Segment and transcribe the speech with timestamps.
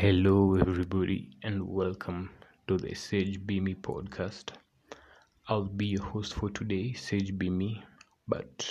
[0.00, 2.30] Hello, everybody, and welcome
[2.66, 4.52] to the Sage Be Me podcast.
[5.46, 7.84] I'll be your host for today, Sage Be Me.
[8.26, 8.66] But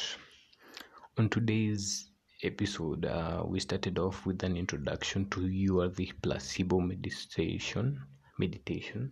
[1.19, 2.09] on today's
[2.41, 8.01] episode, uh, we started off with an introduction to You Are the Placebo Meditation.
[8.39, 9.11] Meditation,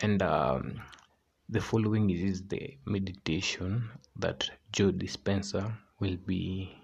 [0.00, 0.82] and um,
[1.48, 6.76] the following is the meditation that Joe Dispenza will be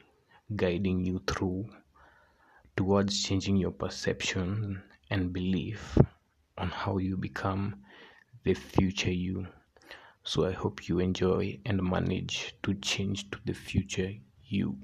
[0.56, 1.68] guiding you through
[2.82, 5.96] towards changing your perception and belief
[6.58, 7.76] on how you become
[8.42, 9.46] the future you.
[10.24, 14.10] So I hope you enjoy and manage to change to the future
[14.42, 14.78] you.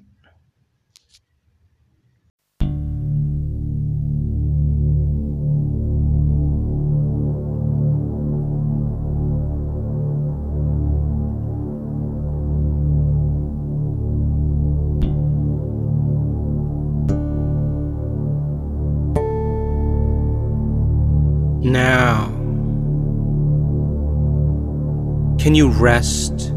[25.49, 26.51] Can you rest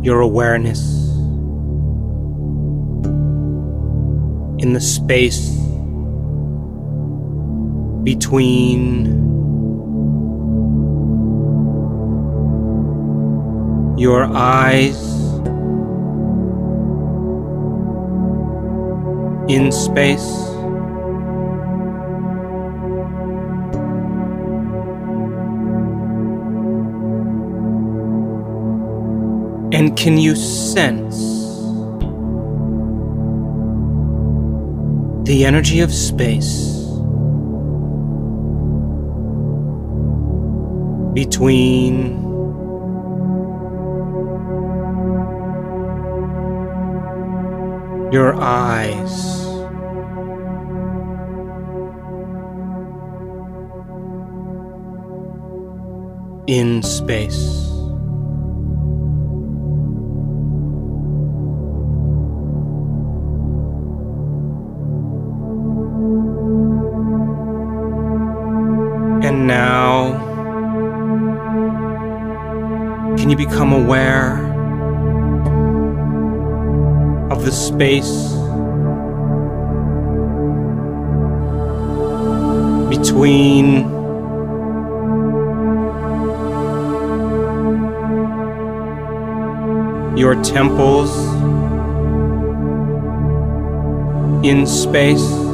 [0.00, 0.80] your awareness
[4.62, 5.50] in the space
[8.02, 9.04] between
[13.98, 14.96] your eyes
[19.50, 20.55] in space?
[29.86, 31.16] And can you sense
[35.28, 36.72] the energy of space
[41.14, 42.20] between
[48.12, 49.46] your eyes?
[56.48, 57.75] In space.
[73.26, 74.36] Can you become aware
[77.32, 78.28] of the space
[82.88, 83.80] between
[90.16, 91.10] your temples
[94.44, 95.45] in space?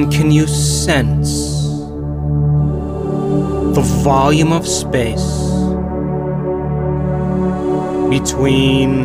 [0.00, 1.60] And can you sense
[3.74, 5.28] the volume of space
[8.08, 9.04] between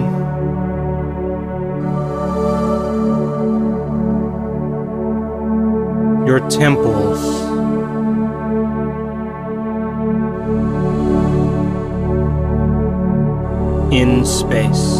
[6.26, 7.20] your temples
[13.92, 14.95] in space?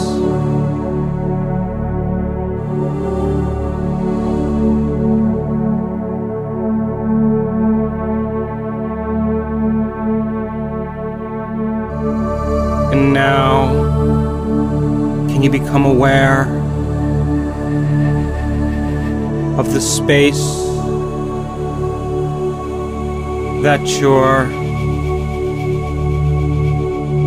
[13.14, 13.68] Now,
[15.28, 16.44] can you become aware
[19.60, 20.46] of the space
[23.64, 24.48] that your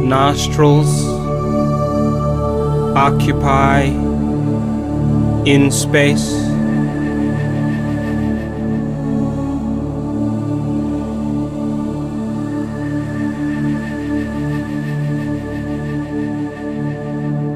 [0.05, 1.05] nostrils
[2.97, 3.85] occupy
[5.45, 6.48] in space?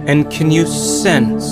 [0.04, 1.48] And can you sense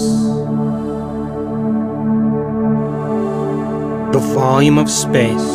[4.12, 5.50] the volume of space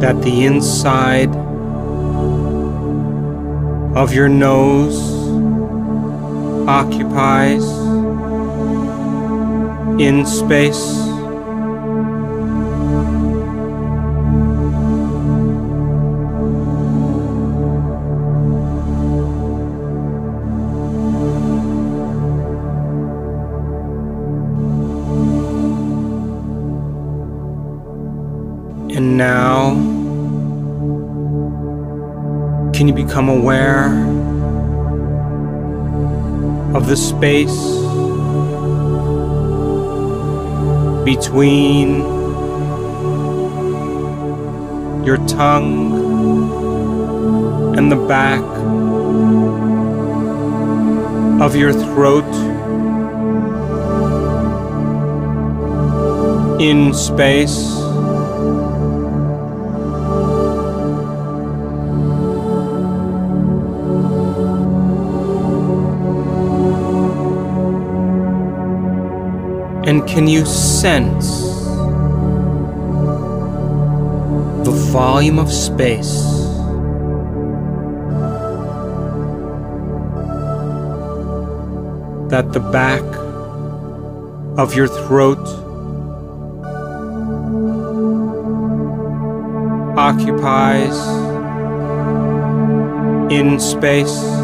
[0.00, 1.34] that the inside
[3.96, 5.00] of your nose
[6.68, 7.64] occupies
[10.00, 11.07] in space?
[32.88, 33.86] You become aware
[36.74, 37.60] of the space
[41.04, 42.00] between
[45.04, 45.96] your tongue,
[47.78, 48.42] and the back
[51.40, 52.28] of your throat
[56.60, 57.77] in space.
[69.88, 71.40] And can you sense
[74.66, 76.12] the volume of space
[82.28, 83.02] that the back
[84.58, 85.46] of your throat
[89.96, 90.98] occupies
[93.32, 94.37] in space?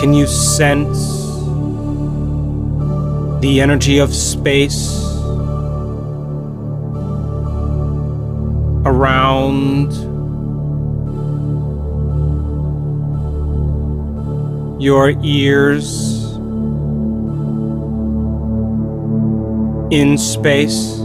[0.00, 0.98] Can you sense
[3.42, 5.04] the energy of space
[8.86, 9.92] around
[14.80, 16.32] your ears
[19.92, 20.99] in space?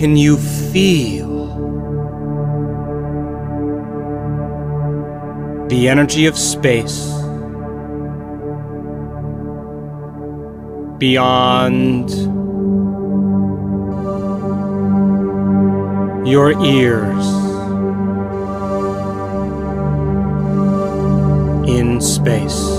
[0.00, 1.28] Can you feel
[5.68, 7.04] the energy of space
[10.96, 12.08] beyond
[16.26, 17.26] your ears
[21.68, 22.69] in space?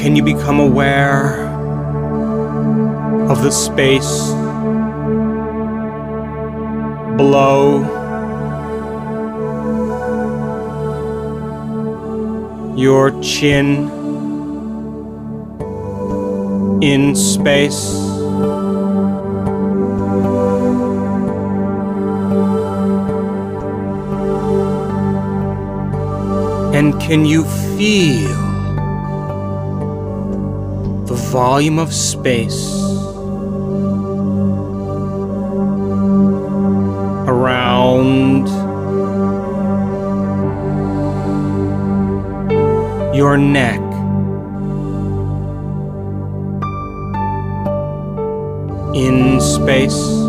[0.00, 1.46] Can you become aware
[3.28, 4.30] of the space
[7.18, 7.84] below
[12.74, 13.90] your chin
[16.80, 17.84] in space?
[26.72, 27.44] And can you
[27.76, 28.39] feel
[31.30, 32.74] volume of space
[37.28, 38.48] around
[43.14, 43.78] your neck.
[48.92, 50.19] In space.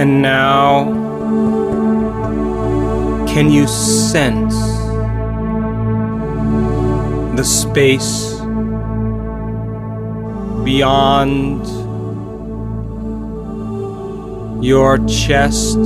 [0.00, 0.84] And now,
[3.28, 4.56] can you sense
[7.36, 8.40] the space
[10.64, 11.66] beyond
[14.64, 15.76] your chest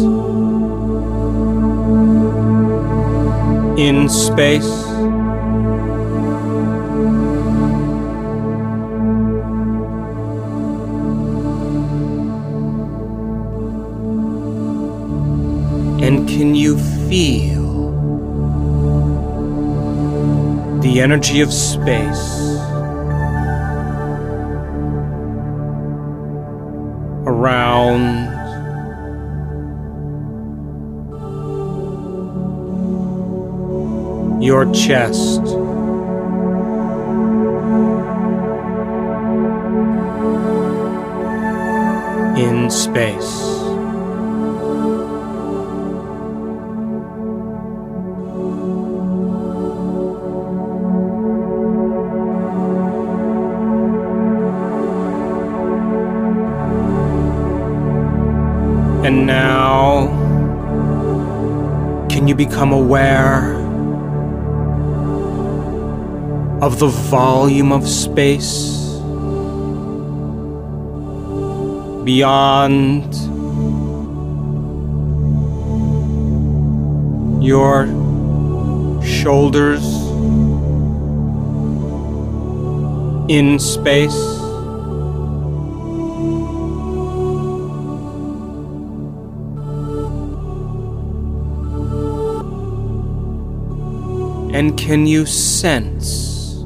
[3.76, 4.83] in space?
[17.14, 17.92] Feel
[20.80, 22.26] the energy of space
[27.24, 28.02] around
[34.42, 35.42] your chest?
[42.36, 43.53] In space.
[59.14, 60.08] And now,
[62.10, 63.54] can you become aware
[66.60, 68.74] of the volume of space
[72.02, 73.14] beyond
[77.40, 77.86] your
[79.04, 79.84] shoulders
[83.30, 84.33] in space.
[94.54, 96.62] And can you sense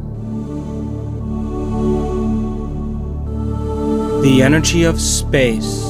[4.23, 5.83] the energy of space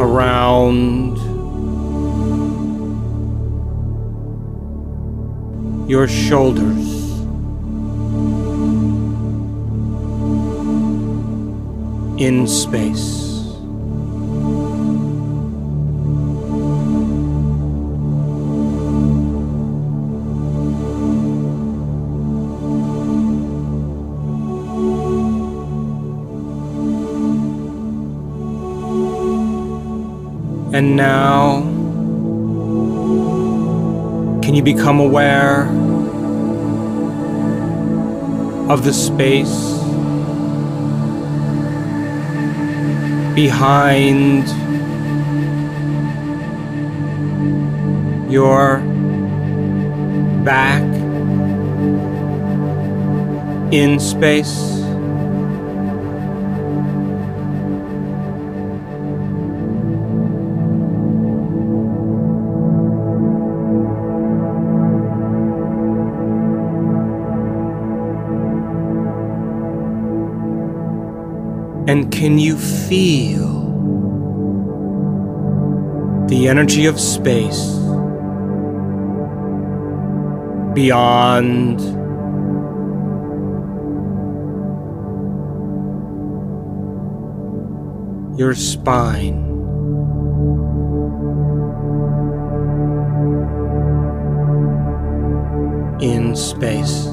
[0.00, 1.18] around
[5.90, 6.88] your shoulders?
[12.18, 13.17] In space.
[30.78, 31.62] And now,
[34.42, 35.66] can you become aware
[38.70, 39.72] of the space
[43.34, 44.46] behind
[48.30, 48.78] your
[50.44, 50.84] back
[53.72, 54.77] in space?
[71.88, 73.48] And can you feel
[76.28, 77.64] the energy of space
[80.74, 81.80] beyond
[88.38, 89.46] your spine?
[96.02, 97.07] In space.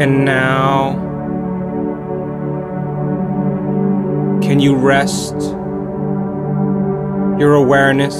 [0.00, 0.92] And now,
[4.40, 5.34] can you rest
[7.38, 8.16] your awareness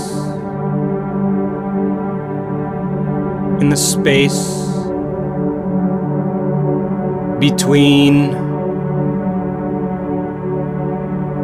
[3.62, 4.60] in the space
[7.38, 8.32] between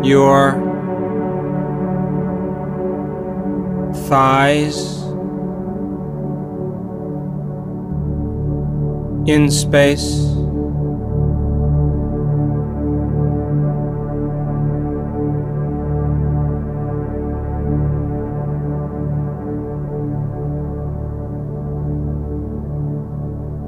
[0.04, 0.52] your
[4.06, 5.05] thighs
[9.26, 10.22] in space?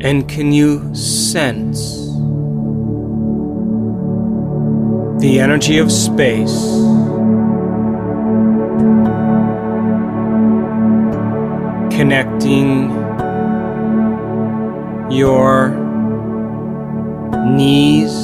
[0.01, 2.07] And can you sense
[5.21, 6.55] the energy of space
[11.91, 12.98] connecting
[15.19, 15.71] your
[17.57, 18.15] knees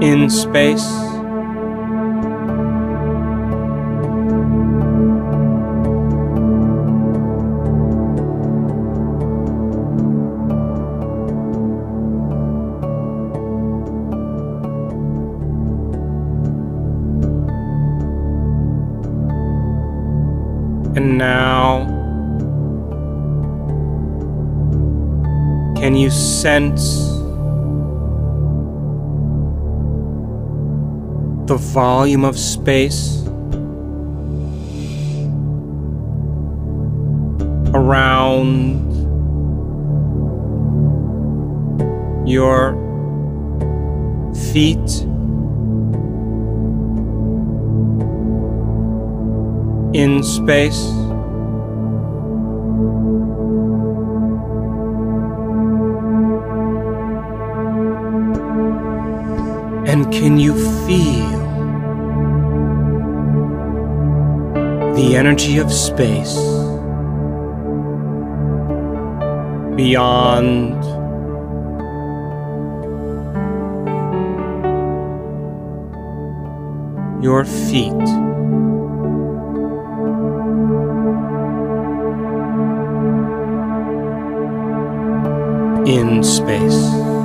[0.00, 0.86] in space?
[20.96, 21.55] And now,
[25.86, 26.82] can you sense
[31.46, 33.22] the volume of space
[37.72, 38.82] around
[42.26, 42.74] your
[44.52, 45.06] feet?
[49.94, 51.05] in space.
[59.96, 60.52] And can you
[60.86, 61.30] feel
[64.94, 66.36] the energy of space
[69.74, 70.84] beyond
[77.24, 77.94] your feet?
[85.88, 87.15] In space.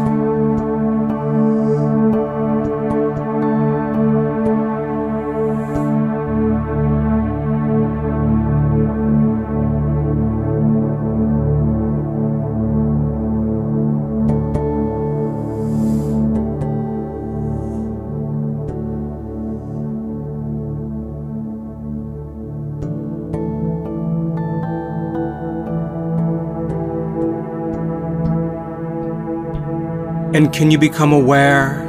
[30.33, 31.81] And can you become aware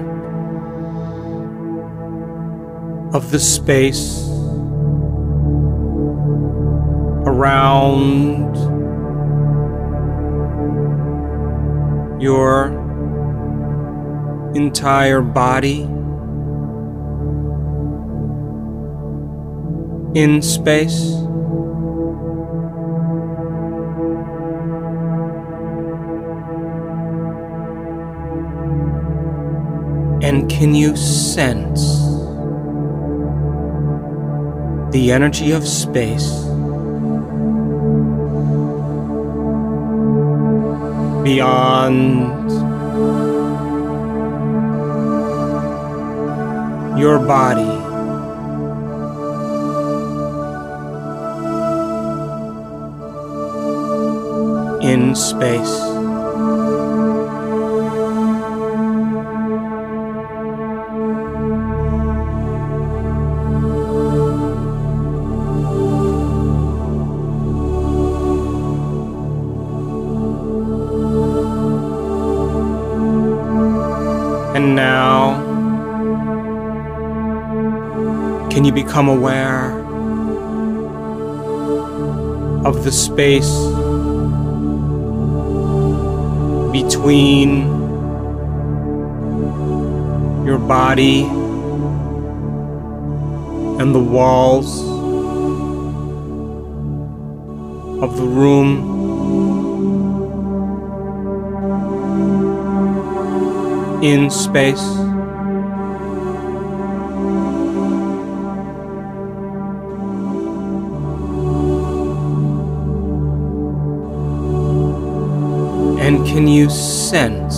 [3.14, 4.26] of the space
[7.24, 8.56] around
[12.20, 12.66] your
[14.56, 15.82] entire body
[20.18, 21.14] in space?
[30.62, 31.82] Can you sense
[34.92, 36.30] the energy of space
[41.24, 42.48] beyond
[46.96, 47.74] your body?
[54.86, 55.91] In space.
[78.52, 79.70] Can you become aware
[82.66, 83.50] of the space
[86.70, 87.62] between
[90.44, 91.22] your body
[93.80, 94.82] and the walls
[98.02, 98.92] of the room?
[104.02, 104.82] in space.
[116.12, 117.56] And can you sense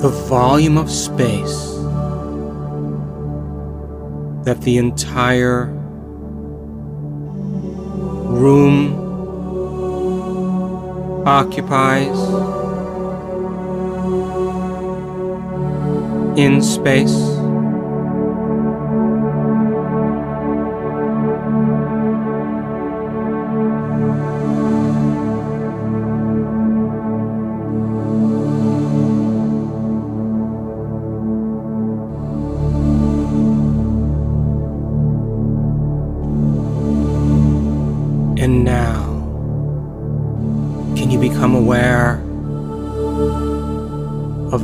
[0.00, 1.74] the volume of space
[4.44, 5.64] that the entire
[8.30, 8.94] room
[11.26, 12.16] occupies?
[16.36, 17.29] in space.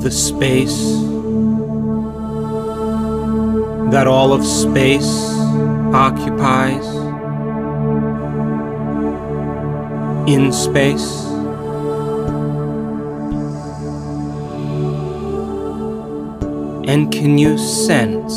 [0.07, 0.83] The space
[3.91, 5.33] that all of space
[5.93, 6.87] occupies
[10.29, 11.25] in space.
[16.87, 18.37] And can you sense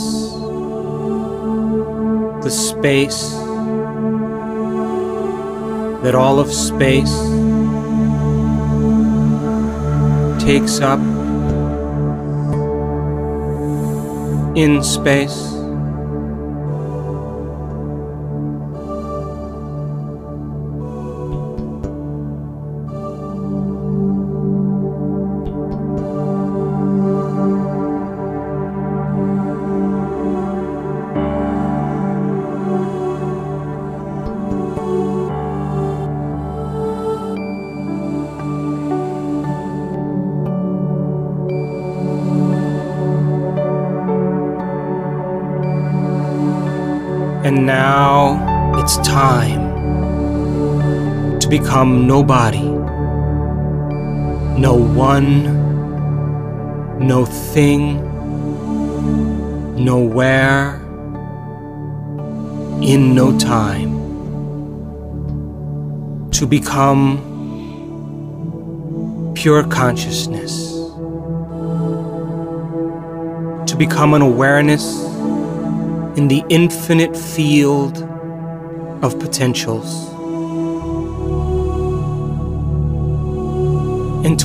[2.43, 3.29] the space
[6.01, 7.15] that all of space
[10.43, 11.18] takes up
[14.59, 15.58] in space.
[51.49, 52.61] Become nobody.
[54.59, 55.45] No one,
[56.99, 58.05] no thing,
[59.83, 60.75] nowhere,
[62.81, 63.97] in no time.
[66.31, 67.17] To become
[69.35, 70.73] pure consciousness.
[73.65, 75.03] To become an awareness
[76.15, 78.03] in the infinite field
[79.01, 80.08] of potentials.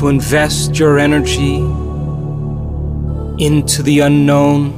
[0.09, 1.57] Invest your energy
[3.39, 4.73] into the unknown.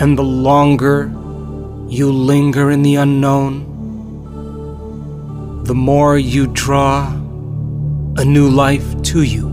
[0.00, 1.12] And the longer
[1.88, 3.64] you linger in the unknown,
[5.64, 7.12] the more you draw
[8.16, 9.50] a new life to you.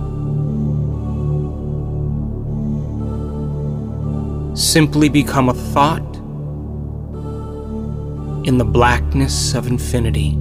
[4.55, 6.15] Simply become a thought
[8.47, 10.37] in the blackness of infinity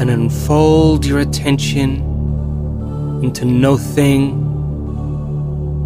[0.00, 1.96] and unfold your attention
[3.22, 4.30] into nothing,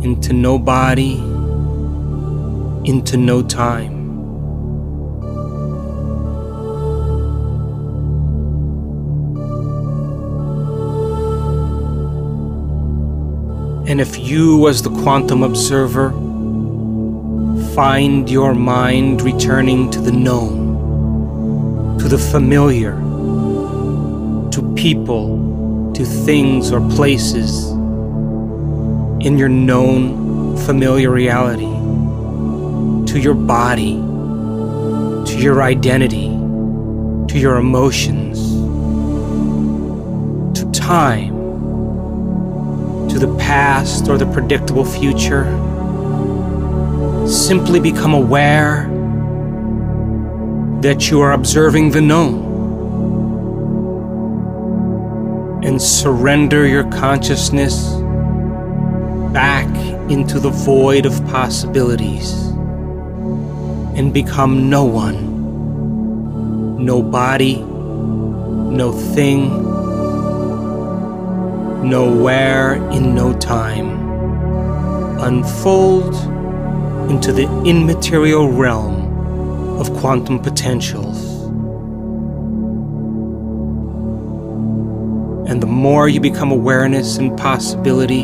[0.04, 1.14] into no body,
[2.84, 4.02] into no time.
[13.88, 16.12] And if you, as the quantum observer,
[17.74, 23.11] find your mind returning to the known, to the familiar,
[24.82, 27.70] people, to things or places
[29.24, 31.70] in your known familiar reality,
[33.06, 33.92] to your body,
[35.24, 36.30] to your identity,
[37.28, 38.40] to your emotions,
[40.58, 41.32] to time
[43.08, 45.44] to the past or the predictable future.
[47.28, 48.88] Simply become aware
[50.80, 52.41] that you are observing the known
[55.72, 57.94] and surrender your consciousness
[59.32, 59.66] back
[60.10, 62.48] into the void of possibilities
[63.96, 65.24] and become no one,
[66.84, 69.48] no body, no thing
[71.88, 73.88] nowhere in no time,
[75.20, 76.14] unfold
[77.10, 81.11] into the immaterial realm of quantum potentials.
[85.82, 88.22] More you become awareness and possibility,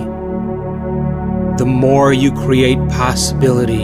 [1.59, 3.83] the more you create possibility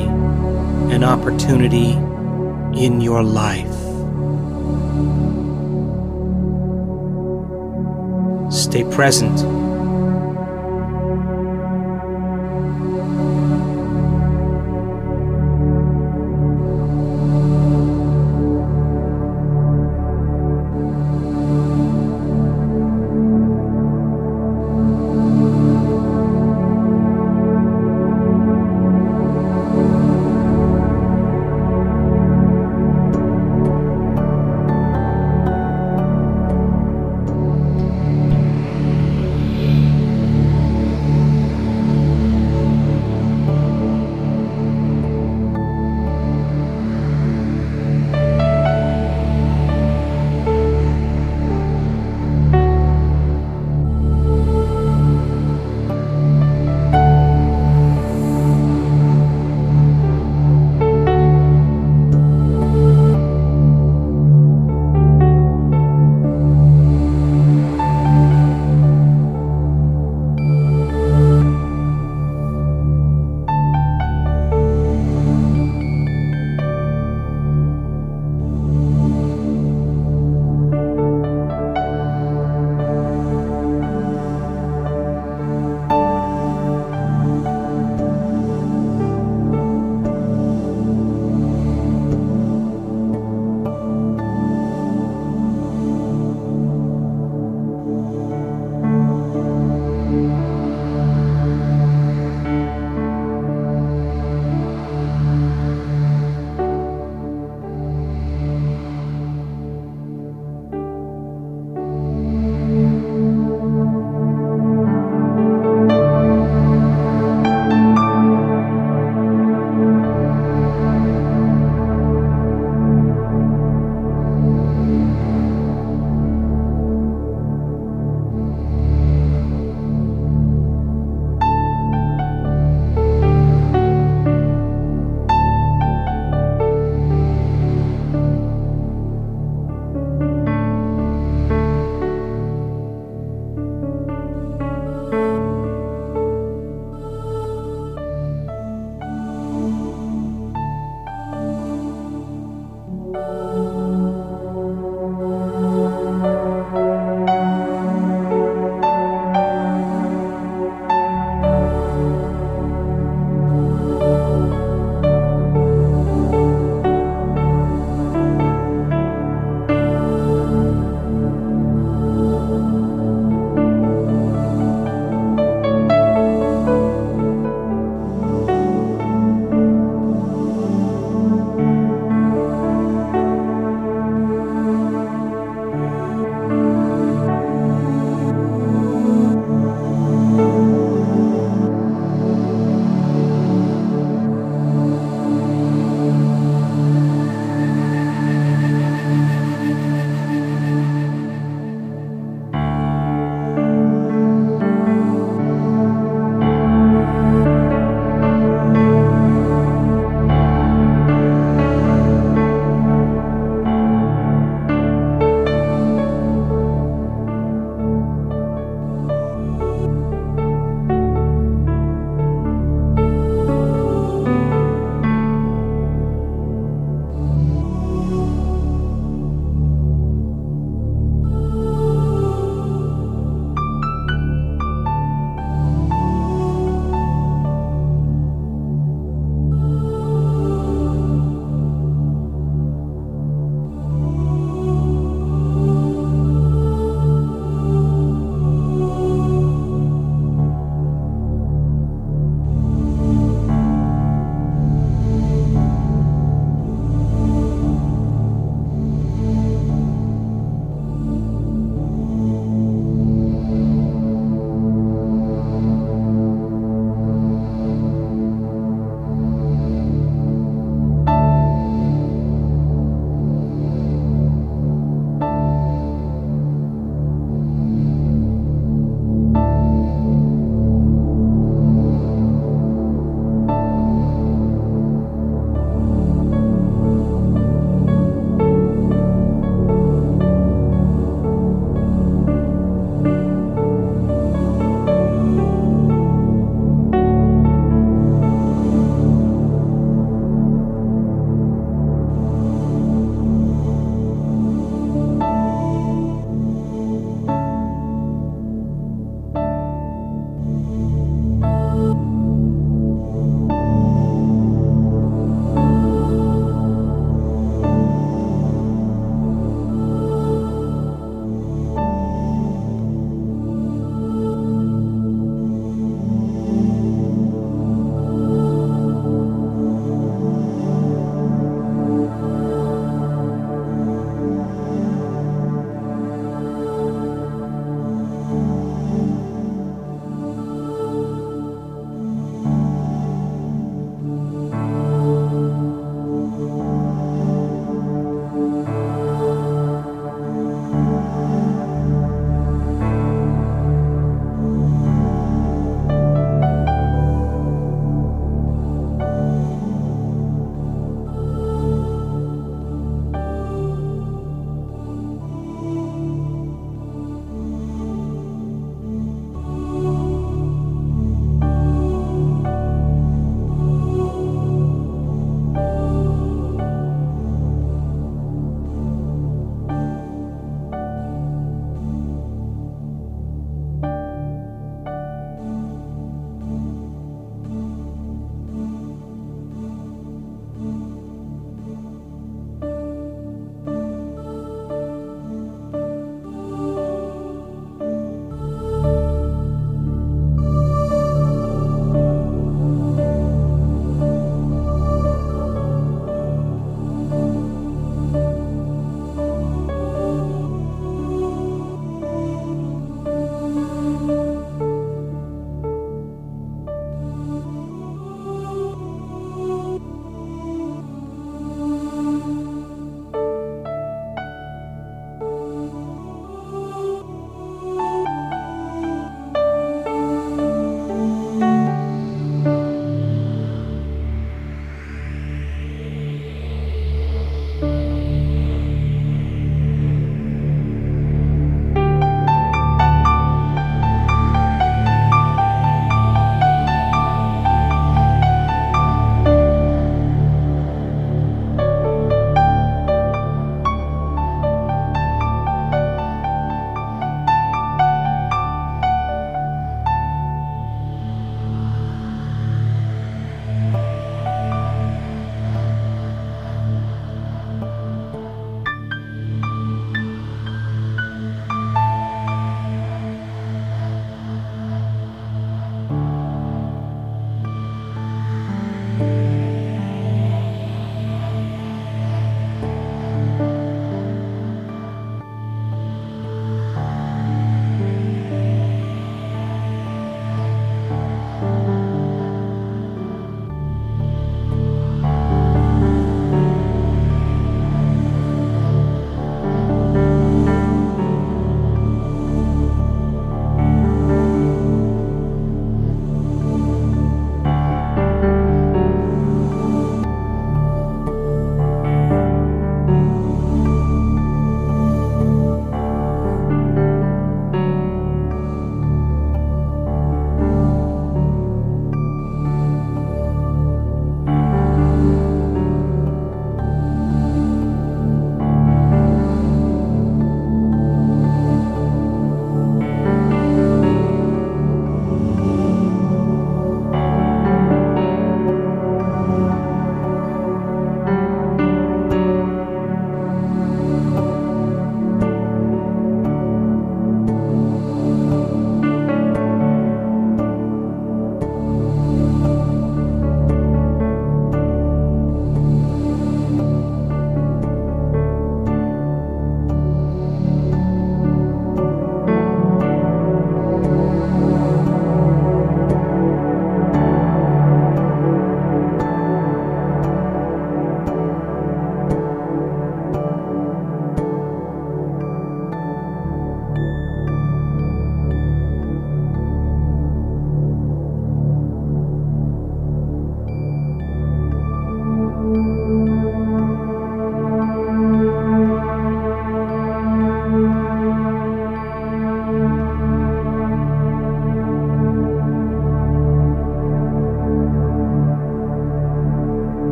[0.92, 1.90] and opportunity
[2.80, 3.74] in your life.
[8.52, 9.63] Stay present.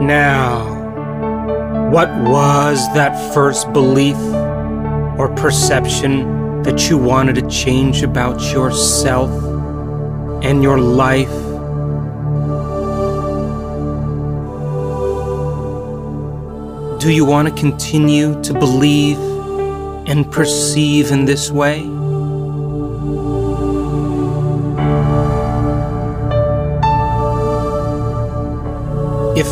[0.00, 4.16] Now, what was that first belief
[5.18, 9.30] or perception that you wanted to change about yourself
[10.44, 11.28] and your life?
[17.00, 19.18] Do you want to continue to believe
[20.06, 21.97] and perceive in this way?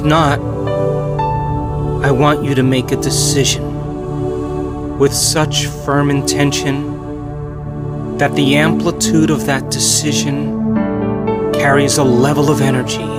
[0.06, 0.38] Not,
[2.04, 6.94] I want you to make a decision with such firm intention
[8.18, 13.16] that the amplitude of that decision carries a level of energy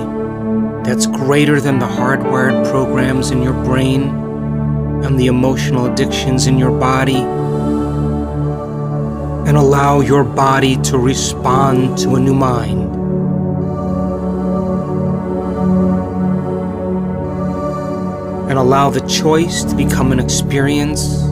[0.88, 4.04] that's greater than the hardwired programs in your brain
[5.04, 7.22] and the emotional addictions in your body,
[9.46, 12.97] and allow your body to respond to a new mind.
[18.58, 21.22] And allow the choice to become an experience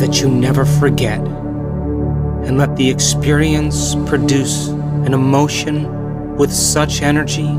[0.00, 1.18] that you never forget.
[1.20, 7.50] And let the experience produce an emotion with such energy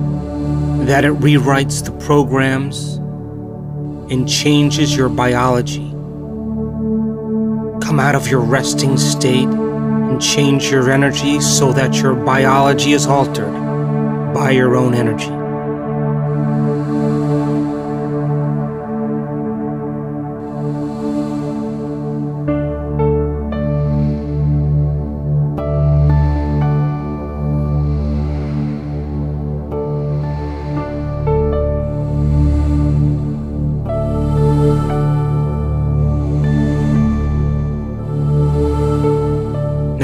[0.88, 2.96] that it rewrites the programs
[4.12, 5.92] and changes your biology.
[7.86, 13.06] Come out of your resting state and change your energy so that your biology is
[13.06, 13.54] altered
[14.34, 15.35] by your own energy.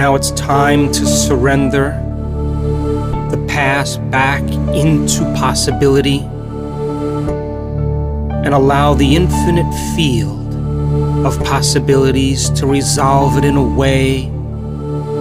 [0.01, 1.91] Now it's time to surrender
[3.29, 4.41] the past back
[4.73, 6.21] into possibility
[8.41, 10.55] and allow the infinite field
[11.23, 14.31] of possibilities to resolve it in a way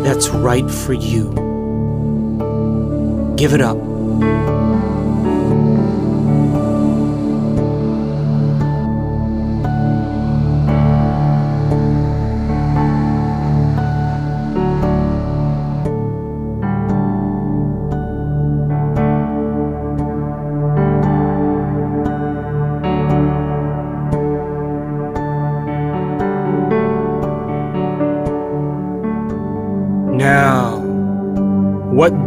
[0.03, 1.29] that's right for you.
[3.37, 3.90] Give it up.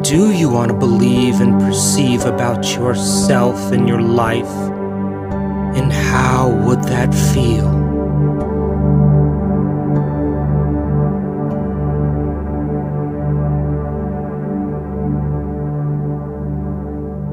[0.03, 4.53] Do you want to believe and perceive about yourself and your life?
[5.77, 7.71] And how would that feel?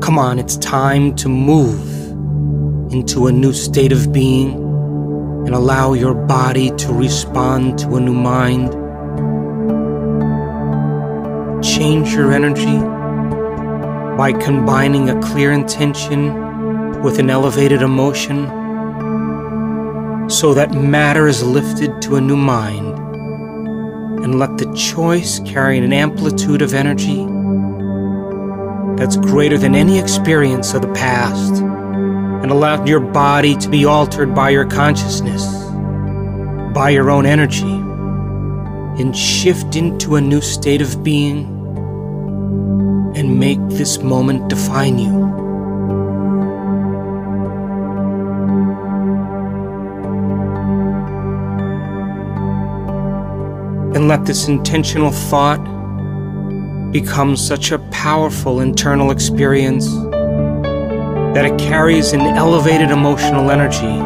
[0.00, 1.88] Come on, it's time to move
[2.92, 4.52] into a new state of being
[5.44, 8.79] and allow your body to respond to a new mind
[11.80, 12.78] change your energy
[14.18, 18.44] by combining a clear intention with an elevated emotion
[20.28, 22.98] so that matter is lifted to a new mind
[24.22, 27.24] and let the choice carry an amplitude of energy
[28.98, 34.34] that's greater than any experience of the past and allow your body to be altered
[34.34, 35.46] by your consciousness,
[36.74, 37.72] by your own energy,
[39.00, 41.49] and shift into a new state of being
[43.30, 45.14] and make this moment define you.
[53.94, 55.62] And let this intentional thought
[56.92, 59.86] become such a powerful internal experience
[61.34, 63.96] that it carries an elevated emotional energy,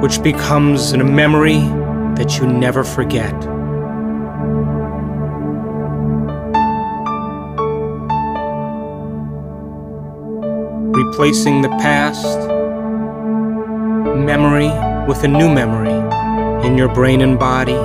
[0.00, 1.60] which becomes a memory
[2.16, 3.53] that you never forget.
[11.14, 12.40] Replacing the past
[14.26, 14.66] memory
[15.06, 15.94] with a new memory
[16.66, 17.76] in your brain and body.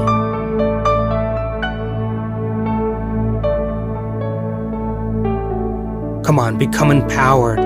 [6.26, 7.60] Come on, become empowered.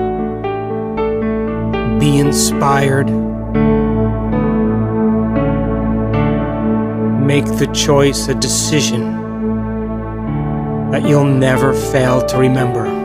[1.98, 3.08] Be inspired.
[7.24, 9.00] Make the choice a decision
[10.90, 13.03] that you'll never fail to remember.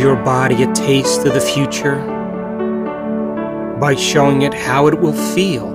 [0.00, 1.96] Your body a taste of the future
[3.78, 5.70] by showing it how it will feel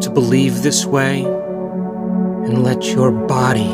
[0.00, 3.70] to believe this way and let your body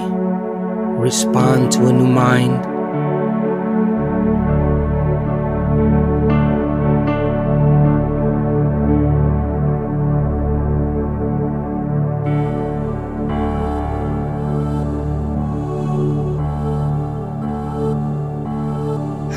[0.99, 2.72] respond to a new mind.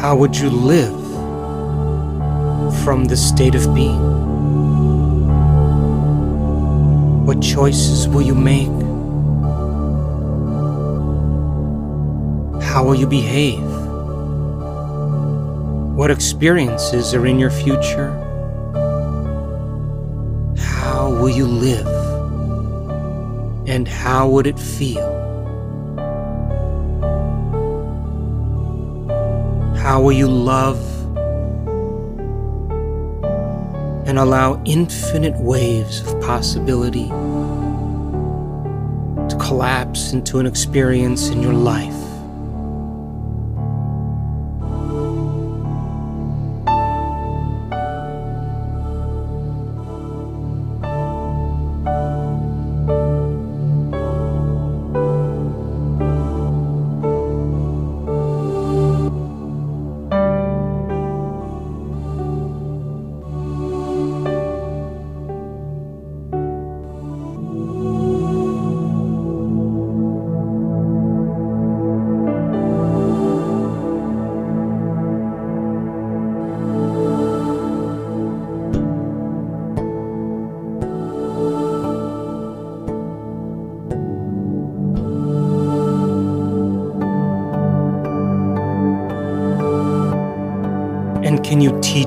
[0.05, 0.93] How would you live
[2.83, 4.05] from this state of being?
[7.25, 8.69] What choices will you make?
[12.61, 13.65] How will you behave?
[15.97, 18.11] What experiences are in your future?
[20.55, 21.87] How will you live?
[23.67, 25.14] And how would it feel?
[29.85, 30.79] How will you love
[34.07, 37.07] and allow infinite waves of possibility
[39.29, 42.04] to collapse into an experience in your life?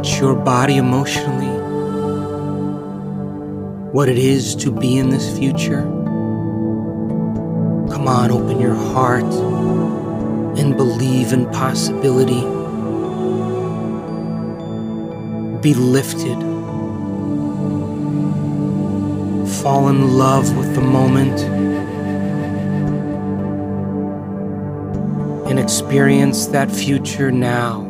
[0.02, 1.46] Teach your body emotionally
[3.92, 5.82] what it is to be in this future?
[7.90, 9.24] Come on, open your heart
[10.58, 12.42] and believe in possibility.
[15.62, 16.38] Be lifted.
[19.62, 21.40] Fall in love with the moment
[25.50, 27.87] and experience that future now.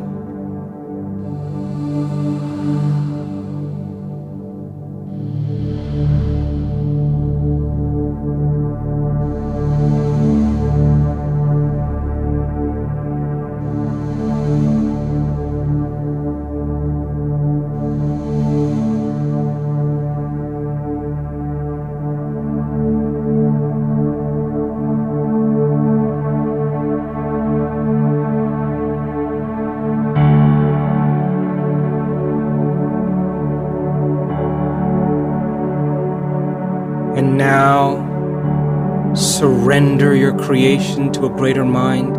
[40.49, 42.15] Creation to a greater mind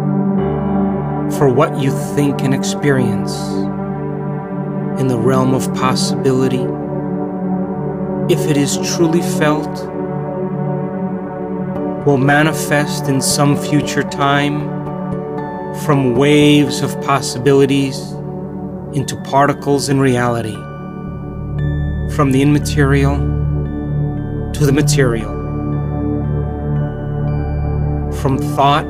[1.35, 3.37] for what you think and experience
[5.01, 6.64] in the realm of possibility.
[8.33, 9.68] If it is truly felt,
[12.07, 14.61] will manifest in some future time
[15.85, 18.12] from waves of possibilities
[18.93, 20.55] into particles in reality,
[22.14, 23.16] from the immaterial
[24.53, 25.39] to the material,
[28.21, 28.85] from thought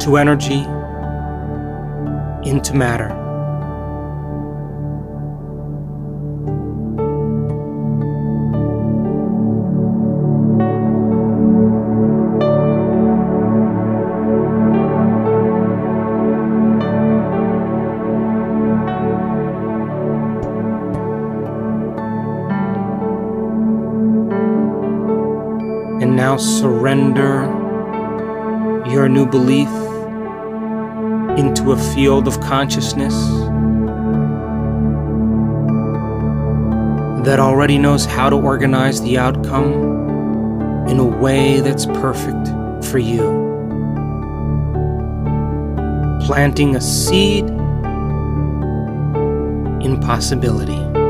[0.00, 0.60] to energy
[2.48, 3.23] into matter.
[26.34, 27.44] Now surrender
[28.90, 29.68] your new belief
[31.38, 33.14] into a field of consciousness
[37.24, 42.48] that already knows how to organize the outcome in a way that's perfect
[42.84, 43.22] for you.
[46.26, 47.44] Planting a seed
[49.84, 51.03] in possibility.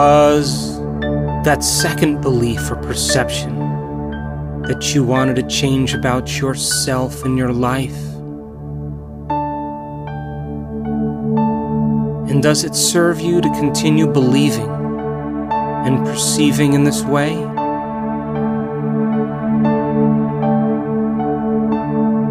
[0.00, 0.78] Was
[1.44, 3.58] that second belief or perception
[4.62, 8.00] that you wanted to change about yourself and your life?
[12.30, 14.70] And does it serve you to continue believing
[15.86, 17.32] and perceiving in this way?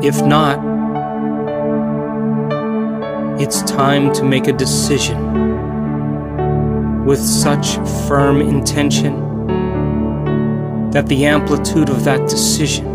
[0.02, 0.58] If not,
[3.40, 5.49] it's time to make a decision
[7.10, 9.16] with such firm intention
[10.91, 12.86] that the amplitude of that decision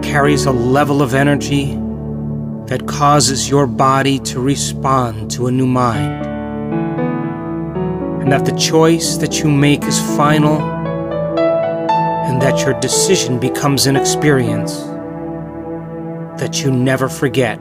[0.00, 1.76] carries a level of energy
[2.66, 6.24] that causes your body to respond to a new mind.
[8.22, 10.60] And that the choice that you make is final,
[12.28, 14.84] and that your decision becomes an experience
[16.38, 17.60] that you never forget.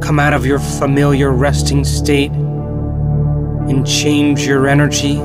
[0.00, 2.30] Come out of your familiar resting state
[3.68, 5.16] and change your energy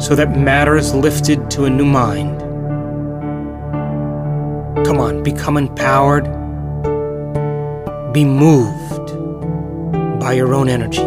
[0.00, 2.40] so that matter is lifted to a new mind.
[4.86, 6.24] Come on, become empowered.
[8.12, 9.10] Be moved
[10.18, 11.02] by your own energy.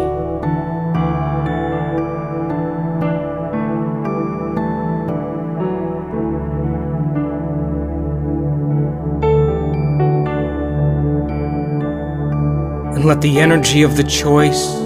[12.94, 14.84] And let the energy of the choice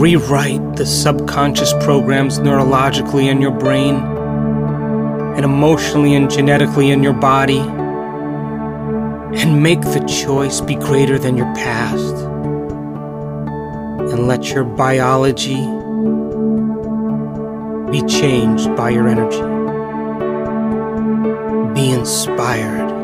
[0.00, 3.96] rewrite the subconscious programs neurologically in your brain
[5.36, 7.60] and emotionally and genetically in your body
[9.38, 12.14] and make the choice be greater than your past
[14.12, 15.60] and let your biology
[17.90, 19.42] be changed by your energy.
[21.74, 23.01] Be inspired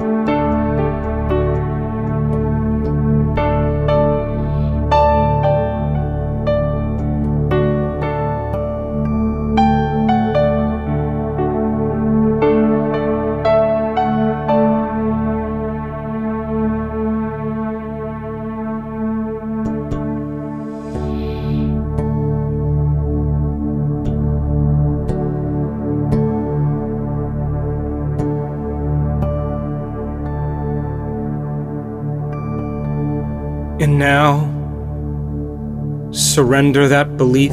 [36.39, 37.51] surrender that belief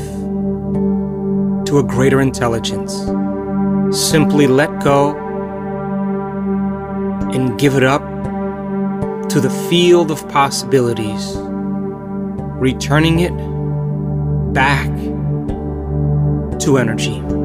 [1.66, 2.94] to a greater intelligence.
[3.90, 5.18] Simply let go
[7.34, 8.04] and give it up
[9.30, 11.34] to the field of possibilities,
[12.62, 13.34] returning it
[14.54, 14.92] back
[16.60, 17.45] to energy.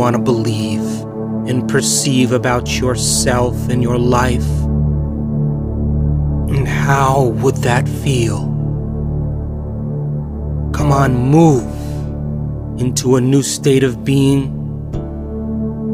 [0.00, 0.80] Want to believe
[1.46, 4.48] and perceive about yourself and your life?
[6.56, 8.38] And how would that feel?
[10.72, 11.66] Come on, move
[12.80, 14.44] into a new state of being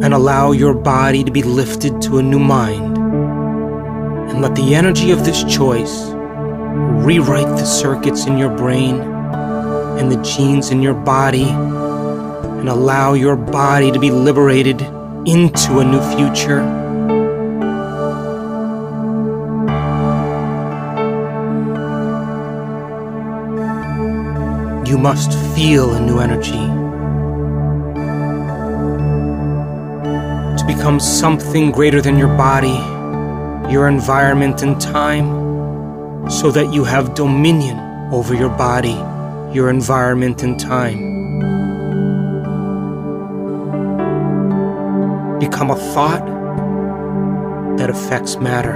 [0.05, 2.97] and allow your body to be lifted to a new mind.
[2.97, 6.11] And let the energy of this choice
[7.05, 9.01] rewrite the circuits in your brain
[9.99, 11.51] and the genes in your body
[12.67, 14.81] and allow your body to be liberated
[15.25, 16.65] into a new future.
[24.85, 26.67] You must feel a new energy
[30.59, 32.79] to become something greater than your body,
[33.73, 37.79] your environment, and time so that you have dominion
[38.13, 38.97] over your body
[39.53, 41.06] your environment and time.
[45.39, 46.25] Become a thought
[47.77, 48.75] that affects matter.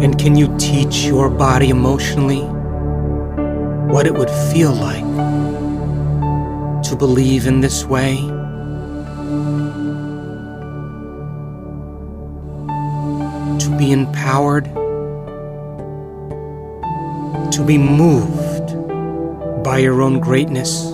[0.00, 2.42] And can you teach your body emotionally
[3.92, 5.09] what it would feel like
[7.00, 8.16] believe in this way?
[13.58, 14.66] To be empowered,
[17.52, 18.76] to be moved
[19.64, 20.90] by your own greatness,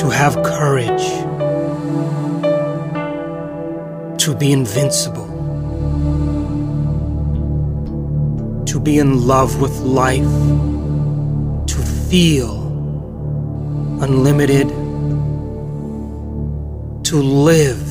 [0.00, 1.06] to have courage,
[4.22, 5.28] to be invincible,
[8.64, 10.24] to be in love with life,
[11.66, 11.76] to
[12.08, 12.63] feel
[14.04, 14.68] unlimited,
[17.04, 17.82] to live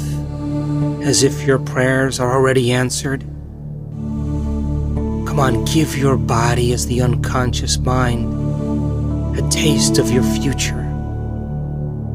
[1.03, 3.21] as if your prayers are already answered.
[5.25, 8.31] Come on, give your body as the unconscious mind
[9.37, 10.83] a taste of your future,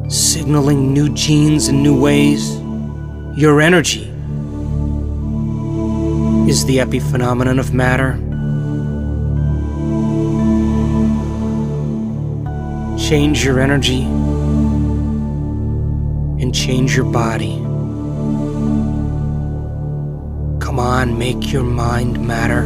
[0.08, 2.56] signaling new genes in new ways.
[3.36, 4.04] Your energy
[6.48, 8.27] is the epiphenomenon of matter.
[13.08, 14.02] Change your energy
[16.42, 17.56] and change your body.
[20.60, 22.64] Come on, make your mind matter.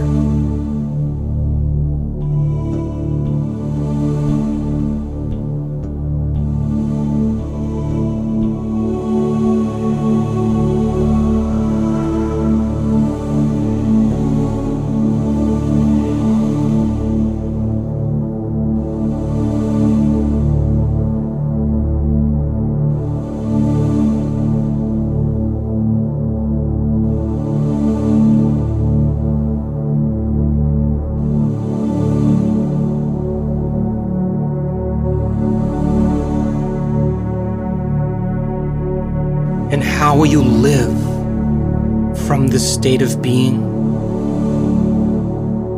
[42.52, 43.62] This state of being?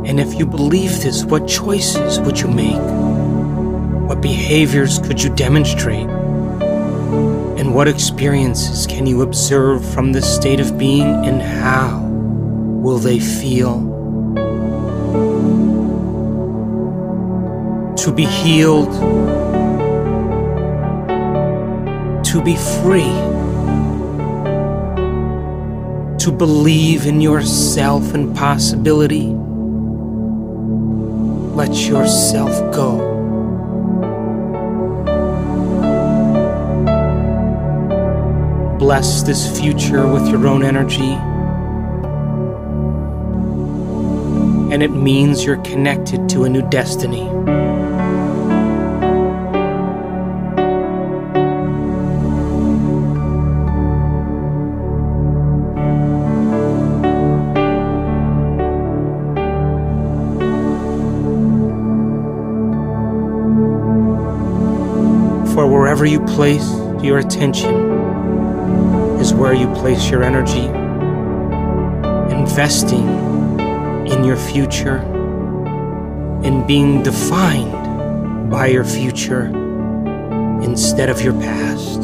[0.09, 2.83] And if you believe this, what choices would you make?
[4.09, 6.09] What behaviors could you demonstrate?
[7.61, 13.20] And what experiences can you observe from this state of being, and how will they
[13.20, 13.79] feel?
[17.99, 18.93] To be healed,
[22.25, 23.34] to be free
[26.25, 29.27] to believe in yourself and possibility.
[31.55, 32.97] Let yourself go.
[38.79, 41.12] Bless this future with your own energy.
[44.72, 47.29] And it means you're connected to a new destiny.
[66.05, 66.70] Wherever you place
[67.02, 67.74] your attention
[69.20, 70.66] is where you place your energy,
[72.30, 73.09] investing
[74.07, 74.98] in your future
[76.44, 79.46] and being defined by your future
[80.62, 82.00] instead of your past.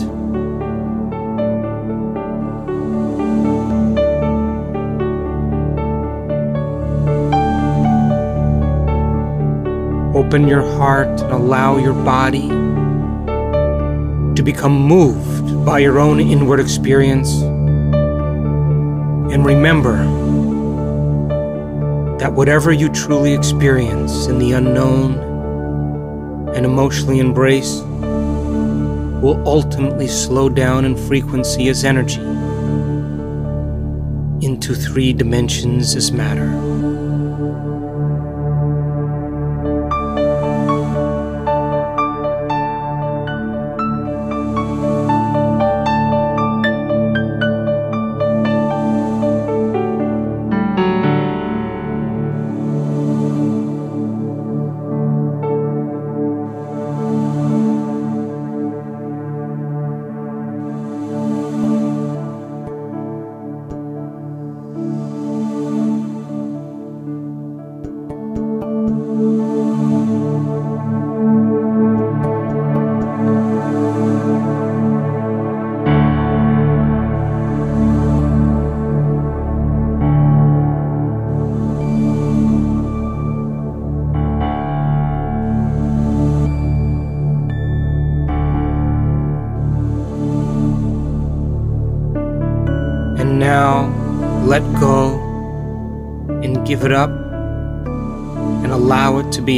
[10.17, 12.49] Open your heart and allow your body
[14.41, 17.43] to become moved by your own inward experience.
[19.33, 19.99] And remember
[22.17, 25.19] that whatever you truly experience in the unknown
[26.55, 27.83] and emotionally embrace
[29.21, 32.23] will ultimately slow down in frequency as energy
[34.41, 36.70] into three dimensions as matter.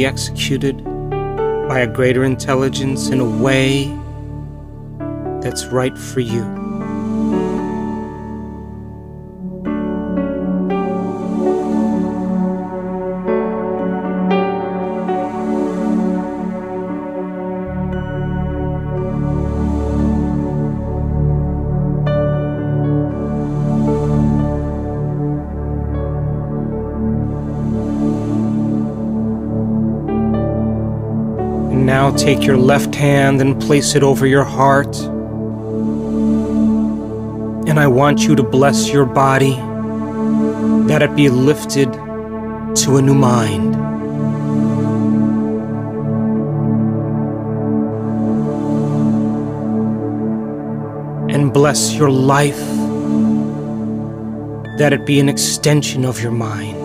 [0.05, 0.83] Executed
[1.67, 3.85] by a greater intelligence in a way
[5.41, 6.62] that's right for you.
[32.03, 34.93] Now take your left hand and place it over your heart.
[37.69, 39.55] And I want you to bless your body
[40.89, 43.75] that it be lifted to a new mind.
[51.33, 52.59] And bless your life
[54.77, 56.82] that it be an extension of your mind.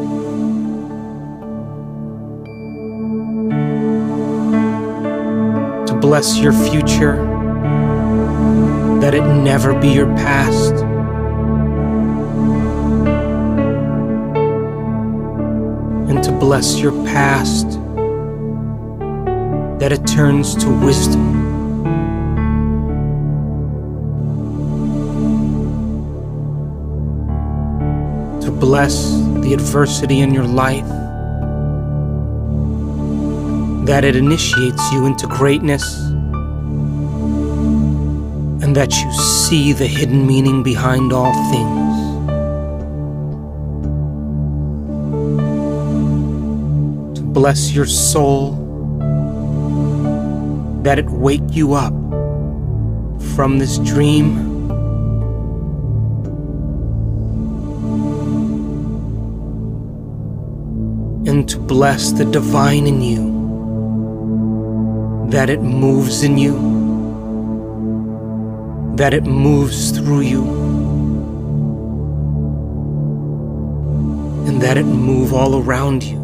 [6.09, 7.17] Bless your future,
[8.99, 10.73] that it never be your past.
[16.09, 17.73] And to bless your past,
[19.81, 21.37] that it turns to wisdom.
[28.41, 29.11] to bless
[29.43, 30.89] the adversity in your life,
[33.89, 35.83] that it initiates you into greatness,
[38.63, 41.97] and that you see the hidden meaning behind all things.
[47.17, 48.53] To bless your soul,
[50.83, 51.95] that it wake you up
[53.35, 54.37] from this dream
[61.27, 63.38] and to bless the divine in you,
[65.39, 66.55] that it moves in you,
[68.97, 70.43] that it moves through you,
[74.49, 76.19] and that it move all around you.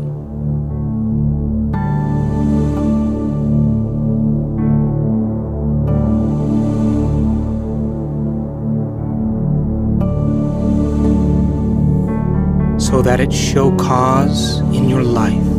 [12.80, 15.53] so that it show cause in your life.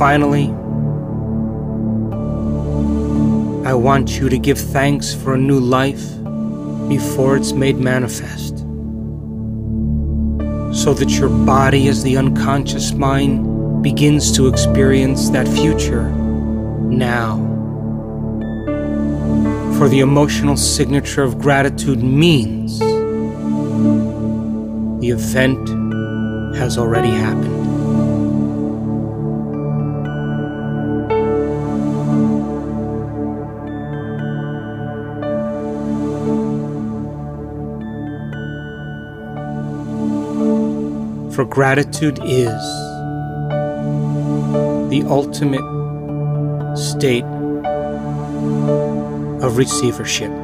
[0.00, 0.46] Finally,
[3.68, 6.16] I want you to give thanks for a new life
[6.88, 8.60] before it's made manifest.
[10.74, 17.36] So that your body, as the unconscious mind, begins to experience that future now
[19.76, 22.78] for the emotional signature of gratitude means
[25.00, 25.68] the event
[26.56, 27.49] has already happened.
[41.40, 42.62] For gratitude is
[44.90, 45.64] the ultimate
[46.76, 47.24] state
[49.42, 50.39] of receivership.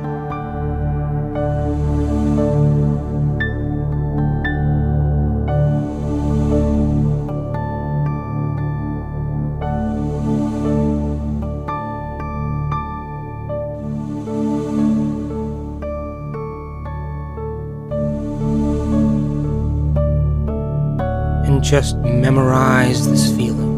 [21.66, 23.74] Just memorize this feeling.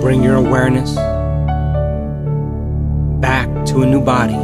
[0.00, 0.96] Bring your awareness
[3.72, 4.34] to a new body,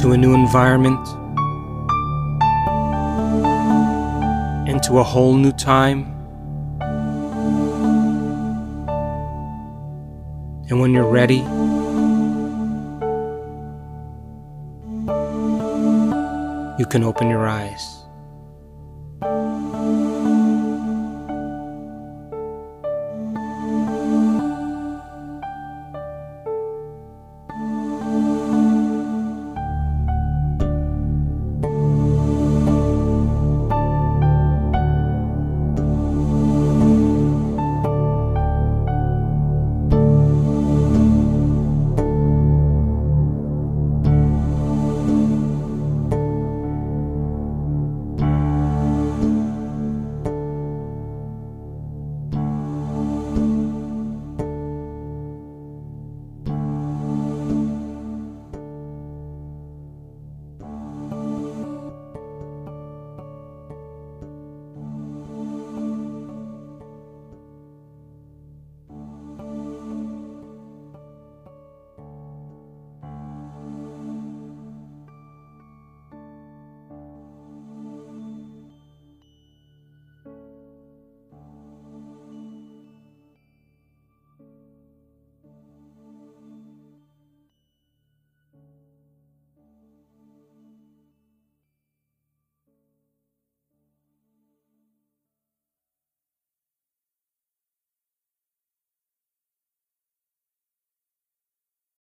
[0.00, 1.06] to a new environment,
[4.66, 6.06] and to a whole new time.
[10.70, 11.44] And when you're ready,
[16.78, 17.95] you can open your eyes.